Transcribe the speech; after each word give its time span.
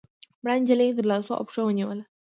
مړه 0.43 0.55
نجلۍ 0.61 0.87
يې 0.89 0.95
تر 0.97 1.05
لاسو 1.11 1.31
او 1.37 1.43
پښو 1.47 1.61
ونيوله 1.65 2.03